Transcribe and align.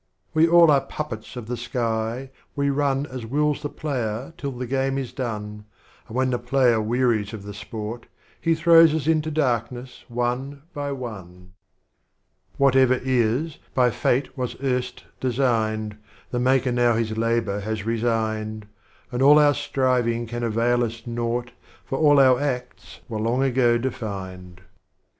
II. 0.01 0.27
We 0.33 0.47
all 0.49 0.71
are 0.71 0.81
Puppets 0.81 1.35
of 1.35 1.45
the 1.45 1.55
Sk}'', 1.55 2.31
we 2.55 2.71
run 2.71 3.05
As 3.05 3.23
wills 3.23 3.61
the 3.61 3.69
Player 3.69 4.33
till 4.35 4.49
the 4.51 4.65
Game 4.65 4.97
is 4.97 5.13
done, 5.13 5.65
And 6.07 6.17
when 6.17 6.31
the 6.31 6.39
Player 6.39 6.81
wearies 6.81 7.33
of 7.33 7.43
the 7.43 7.53
Sport, 7.53 8.07
He 8.41 8.55
throws 8.55 8.95
us 8.95 9.05
into 9.05 9.29
Darkness 9.29 10.03
One 10.07 10.63
by 10.73 10.91
One. 10.91 11.51
III. 11.51 11.51
Whatever 12.57 12.99
is, 13.03 13.59
by 13.75 13.91
Pate 13.91 14.35
was 14.35 14.55
erst 14.63 15.03
designed, 15.19 15.97
The 16.31 16.39
Maker 16.39 16.71
now 16.71 16.95
his 16.95 17.15
Labor 17.15 17.59
has 17.59 17.85
resigned, 17.85 18.65
And 19.11 19.21
all 19.21 19.37
our 19.37 19.53
Striving 19.53 20.25
can 20.25 20.41
avail 20.41 20.83
us 20.83 21.05
Naught, 21.05 21.51
For 21.85 21.99
all 21.99 22.19
our 22.19 22.39
Acts 22.41 23.01
were 23.07 23.19
long 23.19 23.43
ago 23.43 23.77
defined. 23.77 24.61